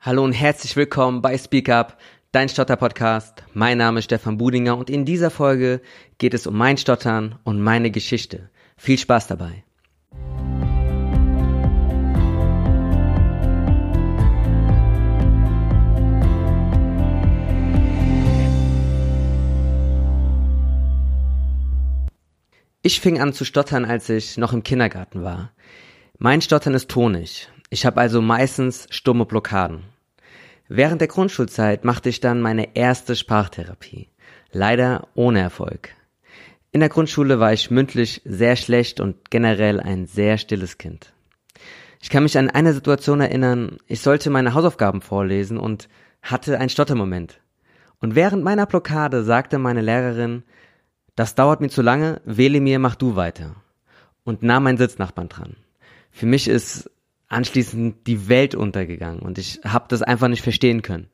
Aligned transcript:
Hallo 0.00 0.22
und 0.22 0.30
herzlich 0.30 0.76
willkommen 0.76 1.22
bei 1.22 1.36
Speak 1.36 1.68
Up, 1.68 1.98
dein 2.30 2.48
Stotter-Podcast. 2.48 3.42
Mein 3.52 3.78
Name 3.78 3.98
ist 3.98 4.04
Stefan 4.04 4.38
Budinger 4.38 4.78
und 4.78 4.90
in 4.90 5.04
dieser 5.04 5.28
Folge 5.28 5.80
geht 6.18 6.34
es 6.34 6.46
um 6.46 6.56
mein 6.56 6.76
Stottern 6.76 7.40
und 7.42 7.60
meine 7.60 7.90
Geschichte. 7.90 8.48
Viel 8.76 8.96
Spaß 8.96 9.26
dabei. 9.26 9.64
Ich 22.82 23.00
fing 23.00 23.20
an 23.20 23.32
zu 23.32 23.44
stottern, 23.44 23.84
als 23.84 24.08
ich 24.08 24.38
noch 24.38 24.52
im 24.52 24.62
Kindergarten 24.62 25.24
war. 25.24 25.50
Mein 26.18 26.40
Stottern 26.40 26.74
ist 26.74 26.88
tonig. 26.88 27.48
Ich 27.70 27.84
habe 27.84 28.00
also 28.00 28.22
meistens 28.22 28.86
stumme 28.90 29.26
Blockaden. 29.26 29.84
Während 30.68 31.00
der 31.00 31.08
Grundschulzeit 31.08 31.84
machte 31.84 32.08
ich 32.08 32.20
dann 32.20 32.40
meine 32.40 32.76
erste 32.76 33.14
Sprachtherapie. 33.14 34.08
Leider 34.52 35.08
ohne 35.14 35.40
Erfolg. 35.40 35.90
In 36.72 36.80
der 36.80 36.88
Grundschule 36.88 37.40
war 37.40 37.52
ich 37.52 37.70
mündlich 37.70 38.22
sehr 38.24 38.56
schlecht 38.56 39.00
und 39.00 39.30
generell 39.30 39.80
ein 39.80 40.06
sehr 40.06 40.38
stilles 40.38 40.78
Kind. 40.78 41.12
Ich 42.00 42.10
kann 42.10 42.22
mich 42.22 42.38
an 42.38 42.48
eine 42.48 42.72
Situation 42.72 43.20
erinnern, 43.20 43.78
ich 43.86 44.00
sollte 44.00 44.30
meine 44.30 44.54
Hausaufgaben 44.54 45.00
vorlesen 45.00 45.58
und 45.58 45.88
hatte 46.22 46.58
einen 46.58 46.68
Stottermoment. 46.68 47.40
Und 48.00 48.14
während 48.14 48.44
meiner 48.44 48.66
Blockade 48.66 49.24
sagte 49.24 49.58
meine 49.58 49.80
Lehrerin, 49.80 50.42
das 51.16 51.34
dauert 51.34 51.60
mir 51.60 51.68
zu 51.68 51.82
lange, 51.82 52.20
wähle 52.24 52.60
mir, 52.60 52.78
mach 52.78 52.94
du 52.94 53.16
weiter. 53.16 53.56
Und 54.24 54.42
nahm 54.42 54.64
meinen 54.64 54.78
Sitznachbarn 54.78 55.28
dran. 55.28 55.56
Für 56.10 56.26
mich 56.26 56.48
ist 56.48 56.90
anschließend 57.28 58.06
die 58.06 58.28
Welt 58.28 58.54
untergegangen 58.54 59.20
und 59.20 59.38
ich 59.38 59.60
habe 59.64 59.86
das 59.88 60.02
einfach 60.02 60.28
nicht 60.28 60.42
verstehen 60.42 60.82
können. 60.82 61.08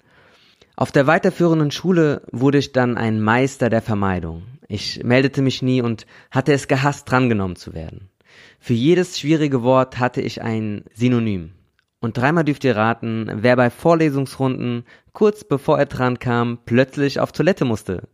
Auf 0.77 0.91
der 0.91 1.07
weiterführenden 1.07 1.71
Schule 1.71 2.23
wurde 2.33 2.59
ich 2.59 2.73
dann 2.73 2.97
ein 2.97 3.21
Meister 3.21 3.71
der 3.71 3.83
Vermeidung. 3.83 4.43
Ich 4.67 5.05
meldete 5.05 5.43
mich 5.43 5.63
nie 5.63 5.83
und 5.83 6.07
hatte 6.31 6.53
es 6.53 6.69
gehasst, 6.69 7.11
drangenommen 7.11 7.57
zu 7.57 7.75
werden. 7.75 8.11
Für 8.59 8.73
jedes 8.73 9.21
schwierige 9.21 9.63
Wort 9.63 9.99
hatte 9.99 10.21
ich 10.21 10.43
ein 10.43 10.85
Synonym. 10.95 11.53
Und 12.01 12.19
dreimal 12.19 12.45
dürft 12.45 12.65
ihr 12.65 12.77
raten, 12.77 13.31
wer 13.33 13.57
bei 13.57 13.71
Vorlesungsrunden, 13.71 14.85
kurz 15.13 15.45
bevor 15.45 15.79
er 15.79 15.87
dran 15.87 16.19
kam, 16.19 16.59
plötzlich 16.67 17.21
auf 17.21 17.33
Toilette 17.33 17.65
musste. 17.65 18.09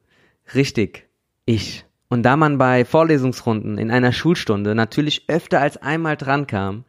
Richtig, 0.54 1.08
ich. 1.46 1.86
Und 2.08 2.24
da 2.24 2.36
man 2.36 2.58
bei 2.58 2.84
Vorlesungsrunden 2.84 3.78
in 3.78 3.90
einer 3.90 4.12
Schulstunde 4.12 4.74
natürlich 4.74 5.24
öfter 5.28 5.60
als 5.60 5.76
einmal 5.76 6.16
dran 6.16 6.46
kam, 6.46 6.84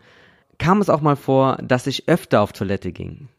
kam 0.61 0.79
es 0.79 0.91
auch 0.91 1.01
mal 1.01 1.15
vor, 1.15 1.57
dass 1.57 1.87
ich 1.87 2.07
öfter 2.07 2.39
auf 2.41 2.53
Toilette 2.53 2.91
ging. 2.91 3.29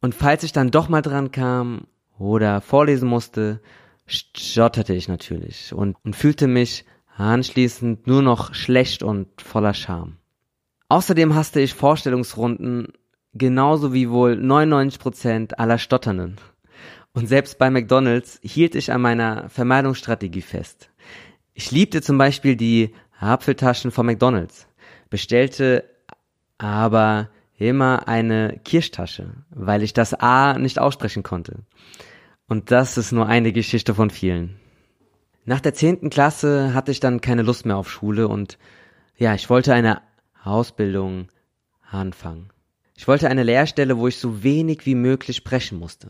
Und 0.00 0.14
falls 0.14 0.44
ich 0.44 0.52
dann 0.52 0.70
doch 0.70 0.88
mal 0.88 1.02
dran 1.02 1.30
kam 1.30 1.82
oder 2.18 2.62
vorlesen 2.62 3.06
musste, 3.06 3.60
stotterte 4.06 4.94
ich 4.94 5.06
natürlich 5.06 5.74
und, 5.74 5.98
und 6.04 6.16
fühlte 6.16 6.46
mich 6.46 6.86
anschließend 7.18 8.06
nur 8.06 8.22
noch 8.22 8.54
schlecht 8.54 9.02
und 9.02 9.28
voller 9.42 9.74
Scham. 9.74 10.16
Außerdem 10.88 11.34
hasste 11.34 11.60
ich 11.60 11.74
Vorstellungsrunden 11.74 12.94
genauso 13.34 13.92
wie 13.92 14.08
wohl 14.08 14.32
99% 14.32 15.56
aller 15.56 15.76
Stotternden. 15.76 16.36
Und 17.12 17.28
selbst 17.28 17.58
bei 17.58 17.68
McDonald's 17.68 18.40
hielt 18.42 18.74
ich 18.74 18.90
an 18.90 19.02
meiner 19.02 19.50
Vermeidungsstrategie 19.50 20.40
fest. 20.40 20.90
Ich 21.52 21.70
liebte 21.72 22.00
zum 22.00 22.16
Beispiel 22.16 22.56
die 22.56 22.94
Apfeltaschen 23.18 23.90
von 23.90 24.06
McDonald's, 24.06 24.66
bestellte 25.10 25.84
aber 26.60 27.30
immer 27.56 28.06
eine 28.06 28.60
Kirschtasche, 28.64 29.32
weil 29.50 29.82
ich 29.82 29.94
das 29.94 30.14
A 30.14 30.58
nicht 30.58 30.78
aussprechen 30.78 31.22
konnte. 31.22 31.60
Und 32.46 32.70
das 32.70 32.98
ist 32.98 33.12
nur 33.12 33.26
eine 33.26 33.52
Geschichte 33.52 33.94
von 33.94 34.10
vielen. 34.10 34.56
Nach 35.46 35.60
der 35.60 35.72
zehnten 35.72 36.10
Klasse 36.10 36.74
hatte 36.74 36.90
ich 36.92 37.00
dann 37.00 37.22
keine 37.22 37.42
Lust 37.42 37.64
mehr 37.64 37.76
auf 37.76 37.90
Schule 37.90 38.28
und 38.28 38.58
ja, 39.16 39.34
ich 39.34 39.48
wollte 39.48 39.72
eine 39.72 40.02
Ausbildung 40.44 41.28
anfangen. 41.90 42.50
Ich 42.94 43.08
wollte 43.08 43.28
eine 43.28 43.42
Lehrstelle, 43.42 43.96
wo 43.96 44.08
ich 44.08 44.18
so 44.18 44.42
wenig 44.42 44.84
wie 44.84 44.94
möglich 44.94 45.36
sprechen 45.36 45.78
musste. 45.78 46.08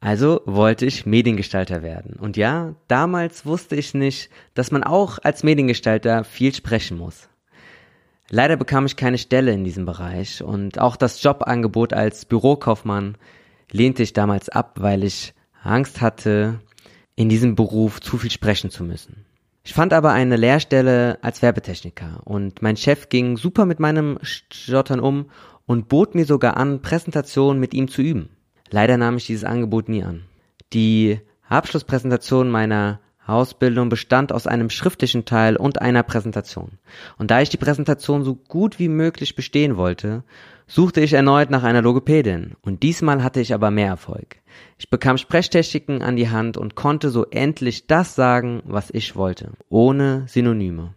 Also 0.00 0.40
wollte 0.46 0.86
ich 0.86 1.04
Mediengestalter 1.04 1.82
werden. 1.82 2.16
Und 2.18 2.38
ja, 2.38 2.74
damals 2.88 3.44
wusste 3.44 3.76
ich 3.76 3.92
nicht, 3.92 4.30
dass 4.54 4.70
man 4.70 4.82
auch 4.82 5.18
als 5.22 5.42
Mediengestalter 5.42 6.24
viel 6.24 6.54
sprechen 6.54 6.96
muss. 6.96 7.28
Leider 8.32 8.56
bekam 8.56 8.86
ich 8.86 8.96
keine 8.96 9.18
Stelle 9.18 9.52
in 9.52 9.64
diesem 9.64 9.84
Bereich 9.84 10.42
und 10.42 10.78
auch 10.78 10.94
das 10.94 11.20
Jobangebot 11.20 11.92
als 11.92 12.24
Bürokaufmann 12.24 13.16
lehnte 13.72 14.04
ich 14.04 14.12
damals 14.12 14.48
ab, 14.48 14.76
weil 14.78 15.02
ich 15.02 15.34
Angst 15.64 16.00
hatte, 16.00 16.60
in 17.16 17.28
diesem 17.28 17.56
Beruf 17.56 18.00
zu 18.00 18.18
viel 18.18 18.30
sprechen 18.30 18.70
zu 18.70 18.84
müssen. 18.84 19.26
Ich 19.64 19.74
fand 19.74 19.92
aber 19.92 20.12
eine 20.12 20.36
Lehrstelle 20.36 21.18
als 21.22 21.42
Werbetechniker 21.42 22.20
und 22.24 22.62
mein 22.62 22.76
Chef 22.76 23.08
ging 23.08 23.36
super 23.36 23.66
mit 23.66 23.80
meinem 23.80 24.18
Stottern 24.22 25.00
um 25.00 25.26
und 25.66 25.88
bot 25.88 26.14
mir 26.14 26.24
sogar 26.24 26.56
an, 26.56 26.82
Präsentationen 26.82 27.60
mit 27.60 27.74
ihm 27.74 27.88
zu 27.88 28.00
üben. 28.00 28.30
Leider 28.70 28.96
nahm 28.96 29.16
ich 29.16 29.26
dieses 29.26 29.44
Angebot 29.44 29.88
nie 29.88 30.04
an. 30.04 30.22
Die 30.72 31.18
Abschlusspräsentation 31.48 32.48
meiner 32.48 33.00
Ausbildung 33.26 33.88
bestand 33.88 34.32
aus 34.32 34.46
einem 34.46 34.70
schriftlichen 34.70 35.24
Teil 35.24 35.56
und 35.56 35.80
einer 35.80 36.02
Präsentation. 36.02 36.78
Und 37.18 37.30
da 37.30 37.40
ich 37.40 37.48
die 37.48 37.56
Präsentation 37.56 38.24
so 38.24 38.34
gut 38.34 38.78
wie 38.78 38.88
möglich 38.88 39.36
bestehen 39.36 39.76
wollte, 39.76 40.24
suchte 40.66 41.00
ich 41.00 41.12
erneut 41.12 41.50
nach 41.50 41.62
einer 41.62 41.82
Logopädin. 41.82 42.56
Und 42.62 42.82
diesmal 42.82 43.22
hatte 43.22 43.40
ich 43.40 43.54
aber 43.54 43.70
mehr 43.70 43.88
Erfolg. 43.88 44.36
Ich 44.78 44.88
bekam 44.88 45.18
Sprechtechniken 45.18 46.02
an 46.02 46.16
die 46.16 46.30
Hand 46.30 46.56
und 46.56 46.74
konnte 46.74 47.10
so 47.10 47.26
endlich 47.26 47.86
das 47.86 48.14
sagen, 48.14 48.62
was 48.64 48.90
ich 48.90 49.16
wollte, 49.16 49.52
ohne 49.68 50.24
Synonyme. 50.26 50.94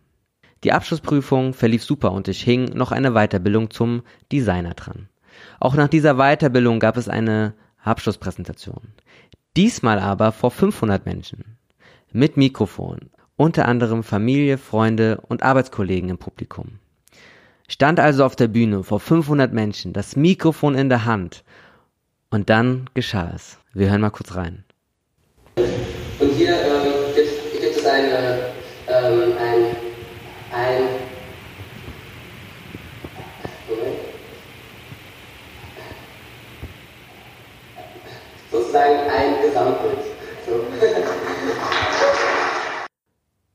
Die 0.63 0.71
Abschlussprüfung 0.71 1.53
verlief 1.53 1.83
super 1.83 2.13
und 2.13 2.27
ich 2.27 2.41
hing 2.41 2.65
noch 2.73 2.91
eine 2.91 3.11
Weiterbildung 3.11 3.69
zum 3.69 4.03
Designer 4.31 4.73
dran. 4.75 5.09
Auch 5.59 5.75
nach 5.75 5.89
dieser 5.89 6.15
Weiterbildung 6.15 6.79
gab 6.79 6.95
es 6.95 7.09
eine 7.09 7.53
Abschlusspräsentation. 7.83 8.93
Diesmal 9.57 9.99
aber 9.99 10.31
vor 10.31 10.51
500 10.51 11.05
Menschen 11.05 11.57
mit 12.13 12.37
Mikrofon, 12.37 13.09
unter 13.35 13.67
anderem 13.67 14.03
Familie, 14.03 14.57
Freunde 14.57 15.19
und 15.27 15.43
Arbeitskollegen 15.43 16.09
im 16.09 16.17
Publikum. 16.17 16.79
Stand 17.67 17.99
also 17.99 18.23
auf 18.23 18.35
der 18.35 18.47
Bühne 18.47 18.83
vor 18.83 18.99
500 18.99 19.51
Menschen, 19.51 19.93
das 19.93 20.15
Mikrofon 20.15 20.75
in 20.75 20.89
der 20.89 21.05
Hand. 21.05 21.43
Und 22.29 22.49
dann 22.49 22.89
geschah 22.93 23.31
es. 23.35 23.57
Wir 23.73 23.89
hören 23.89 24.01
mal 24.01 24.11
kurz 24.11 24.35
rein. 24.35 24.63
Und 25.55 26.29
hier 26.35 26.51
ähm, 26.51 27.15
gibt, 27.15 27.61
gibt, 27.61 27.77
es 27.77 27.85
eine, 27.85 28.51
ähm, 28.87 29.33
ein, 29.39 29.75
ein 30.51 30.83
sozusagen 38.51 38.99
ein 39.09 39.41
Gesamtbild. 39.41 39.97
So. 40.45 40.53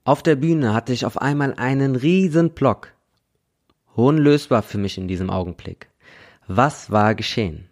Auf 0.09 0.23
der 0.23 0.37
Bühne 0.37 0.73
hatte 0.73 0.95
ich 0.95 1.05
auf 1.05 1.21
einmal 1.21 1.53
einen 1.53 1.95
riesen 1.95 2.53
Block. 2.53 2.95
Unlösbar 3.95 4.63
für 4.63 4.79
mich 4.79 4.97
in 4.97 5.07
diesem 5.07 5.29
Augenblick. 5.29 5.91
Was 6.47 6.91
war 6.91 7.15
geschehen? 7.15 7.69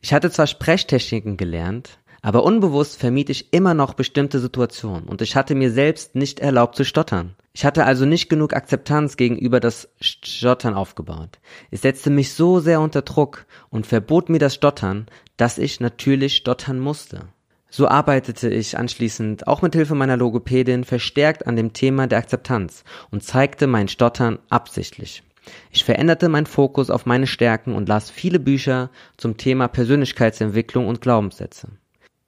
Ich 0.00 0.12
hatte 0.12 0.32
zwar 0.32 0.48
Sprechtechniken 0.48 1.36
gelernt, 1.36 2.00
aber 2.22 2.42
unbewusst 2.42 2.98
vermied 2.98 3.30
ich 3.30 3.52
immer 3.52 3.72
noch 3.72 3.94
bestimmte 3.94 4.40
Situationen 4.40 5.08
und 5.08 5.22
ich 5.22 5.36
hatte 5.36 5.54
mir 5.54 5.70
selbst 5.70 6.16
nicht 6.16 6.40
erlaubt 6.40 6.74
zu 6.74 6.84
stottern. 6.84 7.36
Ich 7.52 7.64
hatte 7.64 7.84
also 7.84 8.04
nicht 8.04 8.28
genug 8.28 8.52
Akzeptanz 8.52 9.16
gegenüber 9.16 9.60
das 9.60 9.88
Stottern 10.00 10.74
aufgebaut. 10.74 11.38
Es 11.70 11.82
setzte 11.82 12.10
mich 12.10 12.34
so 12.34 12.58
sehr 12.58 12.80
unter 12.80 13.02
Druck 13.02 13.46
und 13.70 13.86
verbot 13.86 14.28
mir 14.28 14.40
das 14.40 14.56
Stottern, 14.56 15.06
dass 15.36 15.56
ich 15.56 15.78
natürlich 15.78 16.34
stottern 16.34 16.80
musste. 16.80 17.28
So 17.68 17.88
arbeitete 17.88 18.48
ich 18.48 18.78
anschließend 18.78 19.46
auch 19.46 19.62
mit 19.62 19.74
Hilfe 19.74 19.94
meiner 19.94 20.16
Logopädin 20.16 20.84
verstärkt 20.84 21.46
an 21.46 21.56
dem 21.56 21.72
Thema 21.72 22.06
der 22.06 22.18
Akzeptanz 22.18 22.84
und 23.10 23.24
zeigte 23.24 23.66
mein 23.66 23.88
Stottern 23.88 24.38
absichtlich. 24.48 25.22
Ich 25.70 25.84
veränderte 25.84 26.28
meinen 26.28 26.46
Fokus 26.46 26.90
auf 26.90 27.06
meine 27.06 27.26
Stärken 27.26 27.74
und 27.74 27.88
las 27.88 28.10
viele 28.10 28.40
Bücher 28.40 28.90
zum 29.16 29.36
Thema 29.36 29.68
Persönlichkeitsentwicklung 29.68 30.88
und 30.88 31.00
Glaubenssätze. 31.00 31.68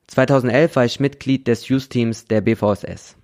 2011 0.09 0.77
war 0.77 0.85
ich 0.85 1.01
Mitglied 1.01 1.47
des 1.47 1.69
Youth-Teams 1.69 2.27
der 2.27 2.41
BVSS. 2.41 3.17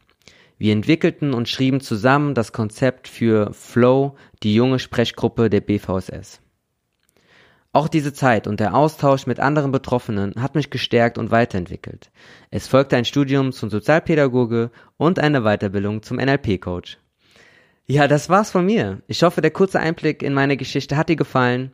Wir 0.59 0.73
entwickelten 0.73 1.35
und 1.35 1.49
schrieben 1.49 1.81
zusammen 1.81 2.35
das 2.35 2.53
Konzept 2.53 3.09
für 3.09 3.53
Flow, 3.53 4.17
die 4.43 4.55
junge 4.55 4.79
Sprechgruppe 4.79 5.51
der 5.51 5.61
BVSS. 5.61 6.41
Auch 7.75 7.89
diese 7.89 8.13
Zeit 8.13 8.47
und 8.47 8.61
der 8.61 8.77
Austausch 8.77 9.27
mit 9.27 9.41
anderen 9.41 9.73
Betroffenen 9.73 10.41
hat 10.41 10.55
mich 10.55 10.71
gestärkt 10.71 11.19
und 11.19 11.33
weiterentwickelt. 11.33 12.13
Es 12.53 12.69
folgte 12.69 12.97
ein 12.97 13.05
Studium 13.05 13.51
zum 13.51 13.69
Sozialpädagoge 13.69 14.71
und 14.97 15.19
eine 15.19 15.41
Weiterbildung 15.41 16.01
zum 16.05 16.19
NLP-Coach. 16.19 16.99
Ja, 17.87 18.07
das 18.07 18.29
war's 18.29 18.53
von 18.53 18.65
mir. 18.65 19.03
Ich 19.09 19.25
hoffe, 19.25 19.41
der 19.41 19.51
kurze 19.51 19.81
Einblick 19.81 20.23
in 20.23 20.35
meine 20.35 20.57
Geschichte 20.57 20.97
hat 20.97 21.09
dir 21.09 21.17
gefallen. 21.17 21.73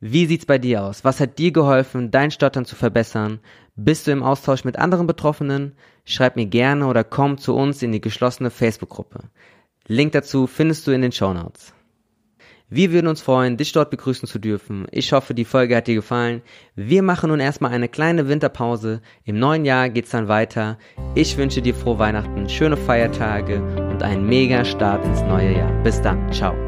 Wie 0.00 0.26
sieht's 0.26 0.46
bei 0.46 0.58
dir 0.58 0.82
aus? 0.82 1.04
Was 1.04 1.20
hat 1.20 1.38
dir 1.38 1.52
geholfen, 1.52 2.10
dein 2.10 2.32
Stottern 2.32 2.64
zu 2.64 2.74
verbessern? 2.74 3.38
Bist 3.76 4.08
du 4.08 4.10
im 4.10 4.24
Austausch 4.24 4.64
mit 4.64 4.76
anderen 4.76 5.06
Betroffenen? 5.06 5.76
Schreib 6.04 6.34
mir 6.34 6.46
gerne 6.46 6.88
oder 6.88 7.04
komm 7.04 7.38
zu 7.38 7.54
uns 7.54 7.84
in 7.84 7.92
die 7.92 8.00
geschlossene 8.00 8.50
Facebook-Gruppe. 8.50 9.20
Link 9.86 10.10
dazu 10.10 10.48
findest 10.48 10.88
du 10.88 10.90
in 10.90 11.02
den 11.02 11.12
Show 11.12 11.32
Notes. 11.32 11.72
Wir 12.68 12.90
würden 12.90 13.06
uns 13.06 13.22
freuen, 13.22 13.56
dich 13.56 13.72
dort 13.72 13.90
begrüßen 13.90 14.28
zu 14.28 14.40
dürfen. 14.40 14.86
Ich 14.90 15.12
hoffe, 15.12 15.34
die 15.34 15.44
Folge 15.44 15.76
hat 15.76 15.86
dir 15.86 15.94
gefallen. 15.94 16.42
Wir 16.74 17.02
machen 17.02 17.30
nun 17.30 17.38
erstmal 17.38 17.72
eine 17.72 17.88
kleine 17.88 18.28
Winterpause. 18.28 19.02
Im 19.24 19.38
neuen 19.38 19.64
Jahr 19.64 19.88
geht's 19.88 20.10
dann 20.10 20.26
weiter. 20.26 20.76
Ich 21.14 21.36
wünsche 21.36 21.62
dir 21.62 21.74
frohe 21.74 22.00
Weihnachten, 22.00 22.48
schöne 22.48 22.76
Feiertage 22.76 23.62
und 23.90 24.02
einen 24.02 24.26
mega 24.26 24.64
Start 24.64 25.04
ins 25.04 25.22
neue 25.22 25.58
Jahr. 25.58 25.70
Bis 25.84 26.02
dann. 26.02 26.32
Ciao. 26.32 26.65